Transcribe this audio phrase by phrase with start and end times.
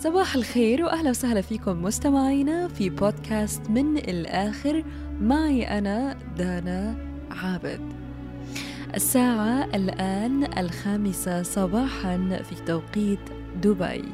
[0.00, 4.84] صباح الخير وأهلا وسهلا فيكم مستمعينا في بودكاست من الآخر
[5.20, 6.96] معي أنا دانا
[7.30, 7.80] عابد.
[8.94, 13.20] الساعة الآن الخامسة صباحا في توقيت
[13.62, 14.04] دبي.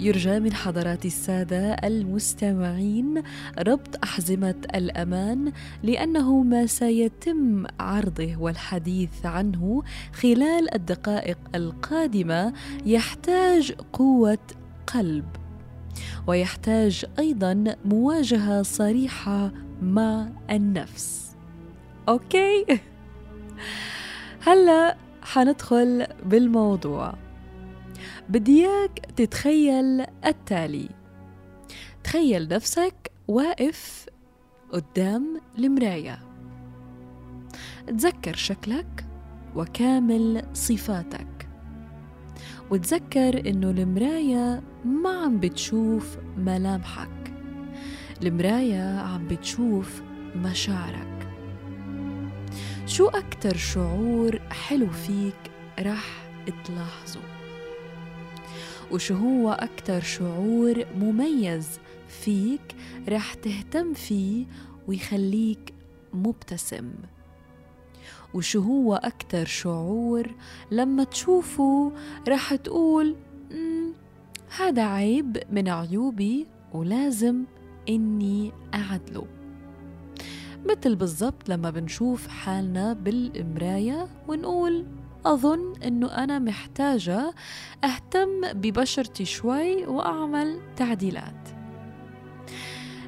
[0.00, 3.22] يرجى من حضرات السادة المستمعين
[3.58, 5.52] ربط أحزمة الأمان
[5.82, 12.52] لأنه ما سيتم عرضه والحديث عنه خلال الدقائق القادمة
[12.86, 14.38] يحتاج قوة
[14.94, 15.36] قلب
[16.26, 21.36] ويحتاج أيضا مواجهة صريحة مع النفس.
[22.08, 22.80] أوكي.
[24.42, 27.14] هلأ حندخل بالموضوع.
[28.28, 30.88] بدي اياك تتخيل التالي.
[32.04, 34.06] تخيل نفسك واقف
[34.72, 36.18] قدام المراية.
[37.86, 39.06] تذكر شكلك
[39.56, 41.39] وكامل صفاتك.
[42.70, 47.32] وتذكر إنه المراية ما عم بتشوف ملامحك.
[48.22, 50.02] المراية عم بتشوف
[50.36, 51.28] مشاعرك.
[52.86, 56.30] شو أكتر شعور حلو فيك رح
[56.64, 57.20] تلاحظه؟
[58.92, 61.68] وشو هو أكتر شعور مميز
[62.08, 62.76] فيك
[63.08, 64.46] رح تهتم فيه
[64.88, 65.74] ويخليك
[66.14, 66.90] مبتسم؟
[68.34, 70.34] وشو هو أكتر شعور
[70.70, 71.92] لما تشوفه
[72.28, 73.16] رح تقول
[74.58, 77.44] هذا عيب من عيوبي ولازم
[77.88, 79.26] إني أعدله.
[80.68, 84.86] مثل بالضبط لما بنشوف حالنا بالمراية ونقول
[85.26, 87.34] أظن أنه أنا محتاجة
[87.84, 91.59] أهتم ببشرتي شوي وأعمل تعديلات.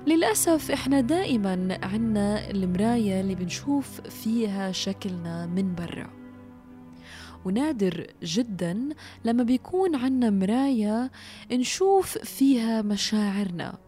[0.06, 6.10] للأسف إحنا دائما عنا المراية اللي بنشوف فيها شكلنا من برا.
[7.44, 8.88] ونادر جدا
[9.24, 11.10] لما بيكون عنا مراية
[11.52, 13.78] نشوف فيها مشاعرنا.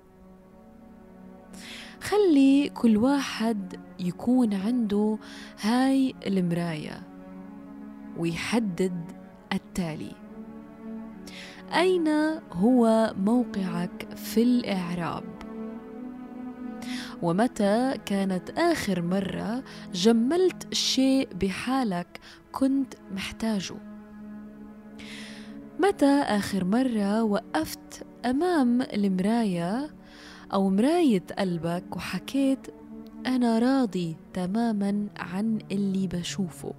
[2.01, 5.19] خلي كل واحد يكون عنده
[5.61, 7.03] هاي المراية
[8.19, 9.13] ويحدد
[9.53, 10.13] التالي.
[11.75, 12.09] أين
[12.53, 15.34] هو موقعك في الإعراب؟
[17.25, 19.63] ومتى كانت آخر مرة
[19.93, 22.21] جملت شيء بحالك
[22.53, 23.75] كنت محتاجه؟
[25.81, 29.91] متى آخر مرة وقفت أمام المراية
[30.53, 32.67] أو مراية قلبك وحكيت
[33.27, 36.75] أنا راضي تماما عن اللي بشوفه؟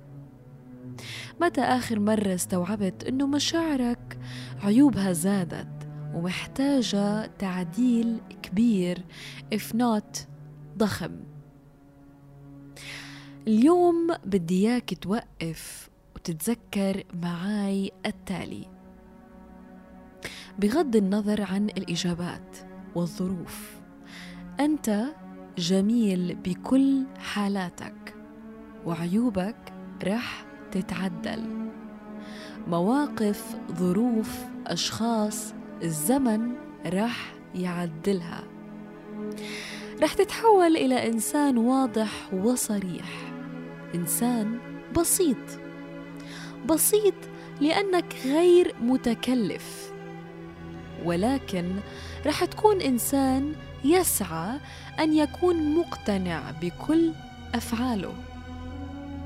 [1.42, 4.20] متى آخر مرة استوعبت أنه مشاعرك
[4.64, 9.06] عيوبها زادت ومحتاجة تعديل كبير
[9.56, 10.35] if not
[10.78, 11.12] ضخم
[13.48, 18.68] اليوم بدي إياك توقف وتتذكر معاي التالي.
[20.60, 22.58] بغض النظر عن الإجابات
[22.96, 23.80] والظروف
[24.60, 25.04] أنت
[25.58, 28.16] جميل بكل حالاتك
[28.86, 31.70] وعيوبك رح تتعدل.
[32.68, 35.54] مواقف ظروف أشخاص
[35.84, 36.56] الزمن
[36.86, 38.44] رح يعدلها.
[40.02, 43.34] رح تتحول إلى إنسان واضح وصريح.
[43.96, 44.60] إنسان
[44.98, 45.38] بسيط.
[46.66, 47.14] بسيط
[47.62, 49.92] لأنك غير متكلف.
[51.06, 51.66] ولكن
[52.26, 53.54] رح تكون إنسان
[53.84, 54.60] يسعى
[55.00, 57.12] أن يكون مقتنع بكل
[57.56, 58.14] أفعاله.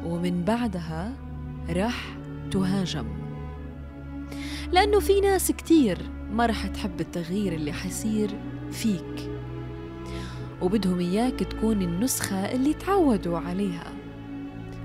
[0.05, 1.13] ومن بعدها
[1.69, 2.17] رح
[2.51, 3.07] تهاجم.
[4.71, 5.97] لأنه في ناس كتير
[6.31, 8.29] ما رح تحب التغيير اللي حيصير
[8.71, 9.38] فيك.
[10.61, 13.93] وبدهم إياك تكون النسخة اللي تعودوا عليها.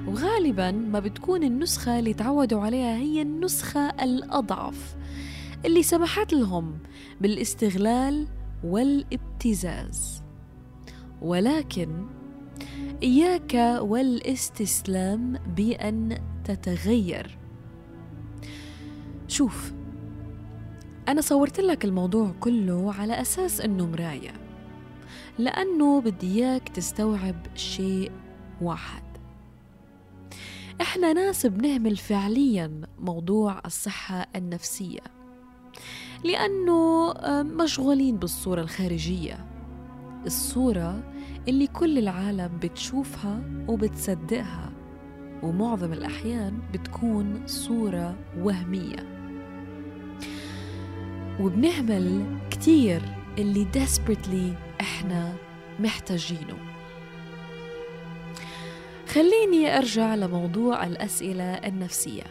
[0.06, 4.96] وغالبا ما بتكون النسخة اللي تعودوا عليها هي النسخة الأضعف
[5.64, 6.78] اللي سمحت لهم
[7.20, 8.26] بالاستغلال
[8.64, 10.22] والابتزاز.
[11.22, 12.06] ولكن
[13.02, 17.38] إياك والاستسلام بأن تتغير.
[19.28, 19.72] شوف
[21.08, 24.43] أنا صورت لك الموضوع كله على أساس إنه مراية.
[25.38, 28.12] لأنه بدي إياك تستوعب شيء
[28.62, 29.02] واحد.
[30.80, 35.00] إحنا ناس بنهمل فعليا موضوع الصحة النفسية
[36.24, 39.46] لأنه مشغولين بالصورة الخارجية.
[40.26, 41.12] الصورة
[41.48, 44.72] اللي كل العالم بتشوفها وبتصدقها
[45.42, 49.14] ومعظم الأحيان بتكون صورة وهمية.
[51.40, 53.02] وبنهمل كتير
[53.38, 55.34] اللي desperately إحنا
[55.80, 56.58] محتاجينه
[59.08, 62.24] خليني ارجع لموضوع الأسئلة النفسية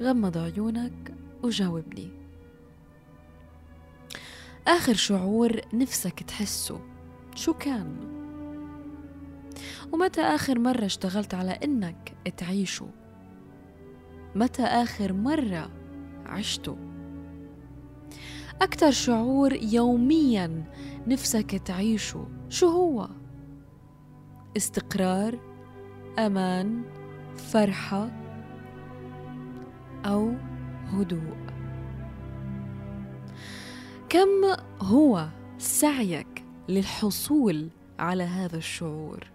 [0.00, 2.10] غمض عيونك وجاوبني
[4.66, 6.80] آخر شعور نفسك تحسه
[7.34, 7.96] شو كان؟
[9.92, 12.88] ومتى آخر مرة اشتغلت على إنك تعيشه؟
[14.34, 15.70] متى آخر مرة
[16.26, 16.95] عشته؟
[18.62, 20.64] أكثر شعور يوميا
[21.06, 22.26] نفسك تعيشه.
[22.48, 23.08] شو هو؟
[24.56, 25.38] استقرار
[26.18, 26.82] أمان
[27.36, 28.10] فرحة
[30.06, 30.32] أو
[30.86, 31.36] هدوء.
[34.08, 34.28] كم
[34.80, 35.28] هو
[35.58, 39.30] سعيك للحصول على هذا الشعور؟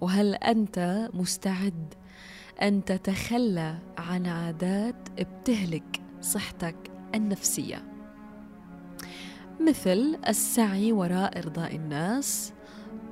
[0.00, 1.94] وهل أنت مستعد
[2.62, 7.82] أن تتخلى عن عادات بتهلك صحتك النفسية.
[9.60, 12.52] مثل السعي وراء إرضاء الناس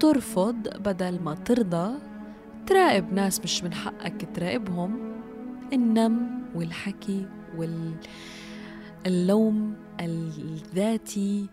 [0.00, 1.98] ترفض بدل ما ترضى
[2.66, 5.12] تراقب ناس مش من حقك تراقبهم
[5.72, 7.26] النم والحكي
[9.06, 11.48] واللوم الذاتي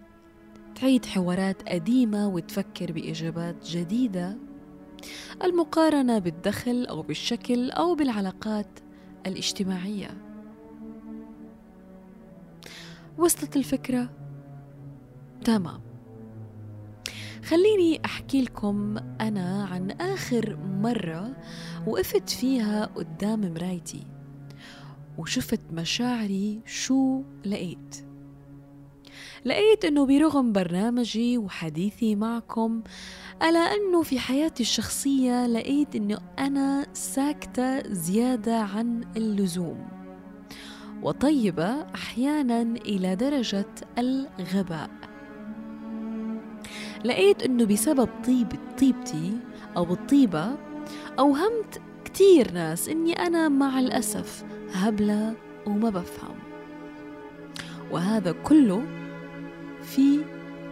[0.75, 4.37] تعيد حوارات قديمة وتفكر بإجابات جديدة.
[5.43, 8.79] المقارنة بالدخل أو بالشكل أو بالعلاقات
[9.27, 10.28] الاجتماعية.
[13.19, 14.09] وصلت الفكرة؟
[15.43, 15.81] تمام.
[17.45, 21.35] خليني أحكي لكم أنا عن آخر مرة
[21.87, 24.03] وقفت فيها قدام مرايتي
[25.17, 28.05] وشفت مشاعري شو لقيت.
[29.45, 32.83] لقيت إنه برغم برنامجي وحديثي معكم
[33.43, 39.98] ألا أنه في حياتي الشخصية لقيت أنه أنا ساكتة زيادة عن اللزوم.
[41.03, 43.65] وطيبة أحيانا إلى درجة
[43.97, 44.89] الغباء.
[47.05, 48.47] لقيت أنه بسبب طيب
[48.79, 49.37] طيبتي
[49.77, 50.55] أو الطيبة
[51.19, 54.43] أوهمت كتير ناس أني أنا مع الأسف
[54.73, 55.35] هبلة
[55.67, 56.35] وما بفهم.
[57.91, 58.83] وهذا كله
[59.81, 60.19] في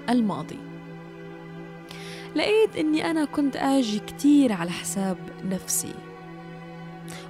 [0.09, 0.59] الماضي.
[2.35, 5.17] لقيت إني أنا كنت آجي كتير على حساب
[5.51, 5.93] نفسي.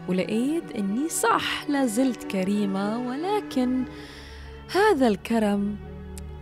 [0.07, 3.83] ولقيت إني صح لازلت كريمة ولكن
[4.71, 5.75] هذا الكرم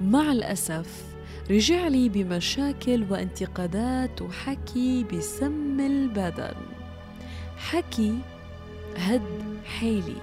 [0.02, 1.04] مع الأسف
[1.52, 6.56] رجع لي بمشاكل وانتقادات وحكي بسم البدن.
[7.58, 8.18] حكي
[8.98, 9.22] هد
[9.66, 10.16] حيلي.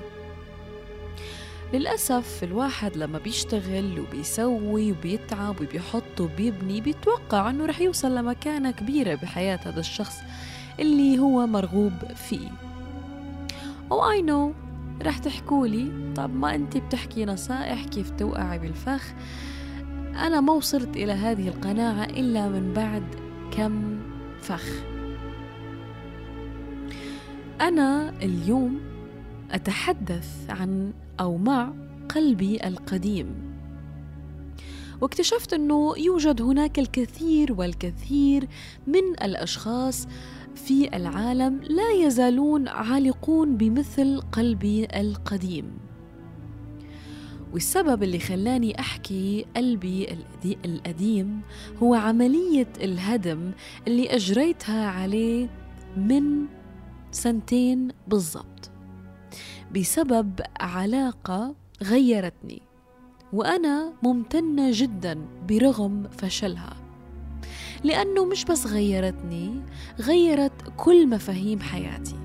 [1.72, 9.60] للأسف الواحد لما بيشتغل وبيسوي وبيتعب وبيحط وبيبني بيتوقع أنه رح يوصل لمكانة كبيرة بحياة
[9.64, 10.16] هذا الشخص
[10.80, 11.92] اللي هو مرغوب
[12.28, 12.71] فيه.
[13.90, 14.52] أو أي نو
[15.02, 19.14] رح تحكولي طب ما أنت بتحكي نصائح كيف توقعي بالفخ.
[20.14, 23.04] أنا ما وصلت إلى هذه القناعة إلا من بعد
[23.50, 24.00] كم
[24.40, 24.64] فخ.
[27.60, 28.80] أنا اليوم
[29.50, 31.72] أتحدث عن أو مع
[32.14, 33.52] قلبي القديم.
[35.00, 38.48] واكتشفت أنه يوجد هناك الكثير والكثير
[38.86, 40.08] من الأشخاص
[40.54, 45.78] في العالم لا يزالون عالقون بمثل قلبي القديم.
[47.52, 50.08] والسبب اللي خلاني أحكي قلبي
[50.64, 51.40] القديم
[51.82, 53.50] هو عملية الهدم
[53.88, 55.48] اللي أجريتها عليه
[55.96, 56.46] من
[57.10, 58.70] سنتين بالضبط.
[59.74, 62.62] بسبب علاقة غيرتني
[63.32, 66.81] وأنا ممتنة جدا برغم فشلها.
[67.84, 69.62] لأنه مش بس غيرتني
[70.00, 72.16] غيرت كل مفاهيم حياتي.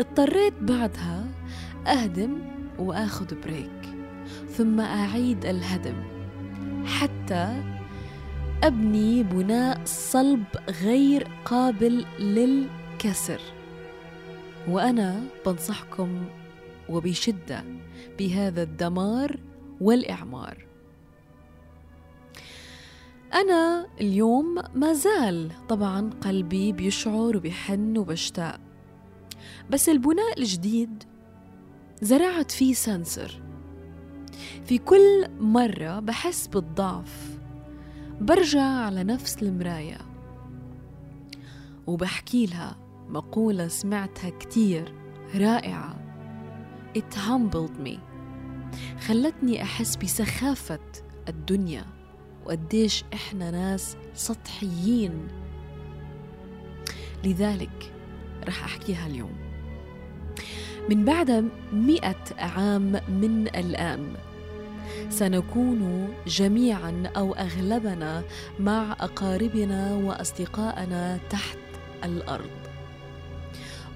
[0.00, 1.26] اضطريت بعدها
[1.86, 2.38] أهدم
[2.78, 3.88] وآخذ بريك
[4.48, 5.94] ثم أعيد الهدم
[6.86, 7.62] حتى
[8.64, 10.44] أبني بناء صلب
[10.82, 13.40] غير قابل للكسر.
[14.68, 16.24] وأنا بنصحكم
[16.88, 17.64] وبشدة
[18.18, 19.36] بهذا الدمار
[19.80, 20.69] والإعمار.
[23.34, 28.60] أنا اليوم ما زال طبعا قلبي بيشعر وبيحن وبشتاق.
[29.70, 31.04] بس البناء الجديد
[32.02, 33.42] زرعت فيه سنسر
[34.64, 37.38] في كل مرة بحس بالضعف
[38.20, 39.98] برجع على نفس المراية.
[41.86, 42.76] وبحكي لها
[43.08, 44.94] مقولة سمعتها كتير
[45.34, 45.96] رائعة.
[46.98, 47.98] It humbled me.
[49.06, 50.80] خلتني أحس بسخافة
[51.28, 51.99] الدنيا.
[52.46, 55.28] وقديش إحنا ناس سطحيين.
[57.24, 57.92] لذلك
[58.48, 59.32] رح أحكيها اليوم.
[60.90, 64.14] من بعد مئة عام من الآن
[65.10, 68.22] سنكون جميعا أو أغلبنا
[68.60, 71.58] مع أقاربنا وأصدقائنا تحت
[72.04, 72.50] الأرض.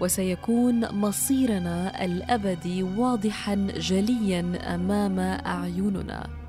[0.01, 6.44] وسيكون مصيرنا الأبدي واضحا جليا أمام أعيننا.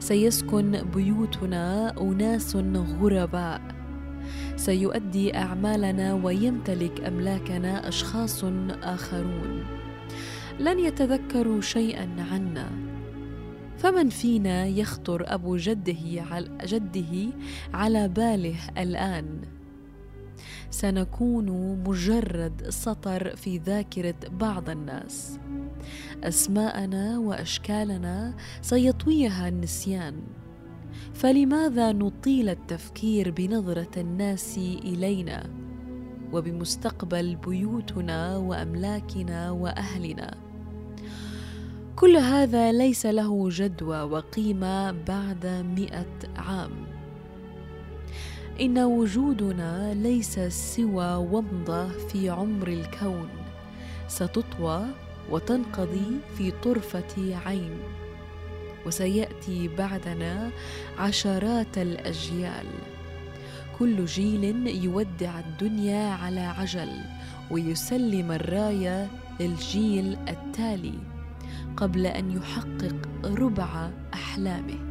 [0.00, 2.56] سيسكن بيوتنا أناس
[3.00, 3.60] غرباء.
[4.56, 8.44] سيؤدي أعمالنا ويمتلك أملاكنا أشخاص
[8.82, 9.64] آخرون.
[10.60, 12.70] لن يتذكروا شيئا عنا.
[13.78, 17.32] فمن فينا يخطر أبو جده على جده
[17.74, 19.40] على باله الآن.
[20.70, 21.48] سنكون
[21.86, 25.38] مجرد سطر في ذاكرة بعض الناس.
[26.24, 30.22] أسماءنا وأشكالنا سيطويها النسيان.
[31.14, 35.50] فلماذا نطيل التفكير بنظرة الناس إلينا؟
[36.32, 40.34] وبمستقبل بيوتنا وأملاكنا وأهلنا.
[41.96, 46.70] كل هذا ليس له جدوى وقيمة بعد مئة عام.
[48.60, 53.28] إن وجودنا ليس سوى ومضه في عمر الكون.
[54.08, 54.86] ستطوى
[55.30, 57.78] وتنقضي في طرفة عين
[58.86, 60.50] وسيأتي بعدنا
[60.98, 62.66] عشرات الأجيال.
[63.78, 66.90] كل جيل يودع الدنيا على عجل
[67.50, 69.08] ويسلم الرايه
[69.40, 70.98] للجيل التالي
[71.76, 74.88] قبل أن يحقق ربع أحلامه.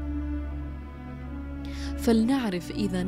[1.98, 3.08] فلنعرف اذا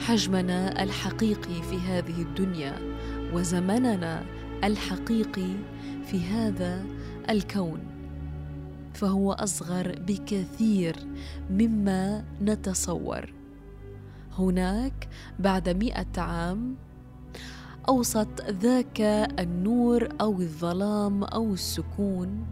[0.00, 2.74] حجمنا الحقيقي في هذه الدنيا
[3.32, 4.24] وزمننا
[4.64, 5.50] الحقيقي
[6.12, 6.84] في هذا
[7.30, 7.80] الكون
[8.94, 10.96] فهو أصغر بكثير
[11.50, 13.32] مما نتصور.
[14.38, 16.76] هناك بعد مئة عام
[17.88, 19.00] أوسط ذاك
[19.38, 22.46] النور أو الظلام أو السكون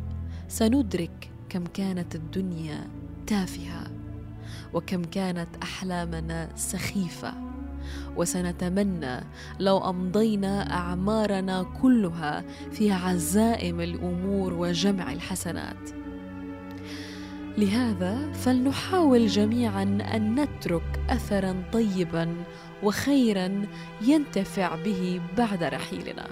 [0.49, 2.89] سندرك كم كانت الدنيا
[3.27, 3.91] تافهة
[4.75, 7.50] وكم كانت أحلامنا سخيفة.
[8.17, 9.21] وسنتمنى
[9.59, 15.91] لو أمضينا أعمارنا كلها في عزائم الأمور وجمع الحسنات.
[17.59, 22.35] لهذا فلنحاول جميعا أن نترك اثرا طيبا
[22.83, 23.67] وخيرا
[24.03, 26.27] ينتفع به بعد رحيلنا.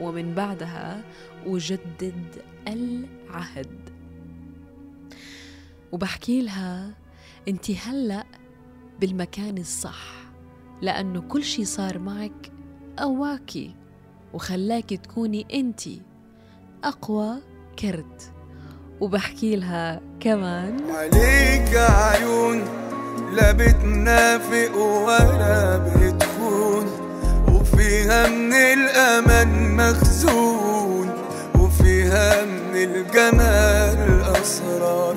[0.00, 1.02] ومن بعدها
[1.46, 3.90] أجدد العهد.
[5.92, 6.94] وبحكي لها
[7.48, 8.24] أنت هلأ
[9.00, 10.25] بالمكان الصح.
[10.82, 12.52] لأنه كل شي صار معك
[12.98, 13.74] قواكي
[14.34, 15.80] وخلاكي تكوني انت
[16.84, 17.36] أقوى
[17.78, 18.32] كرت
[19.00, 20.76] وبحكي لها كمان.
[20.90, 22.62] عليك عيون
[23.34, 26.86] لا بتنافق ولا بتخون
[27.52, 31.10] وفيها من الأمل مخزون
[31.58, 35.16] وفيها من الجمال أسرار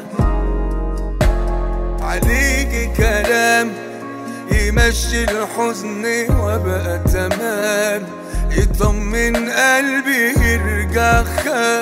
[2.02, 3.72] عليك كلام
[4.70, 6.06] يمشي الحزن
[6.40, 8.04] وبقى تمام.
[8.52, 11.79] يطمن قلبي يرجع خام.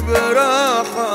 [0.00, 1.11] براحة.